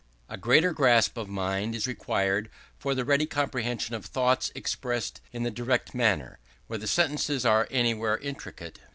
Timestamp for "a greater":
0.27-0.73